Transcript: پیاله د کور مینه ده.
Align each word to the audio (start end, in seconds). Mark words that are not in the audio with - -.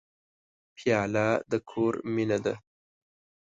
پیاله 0.77 1.27
د 1.51 1.53
کور 1.69 1.93
مینه 2.13 2.37
ده. 2.45 2.55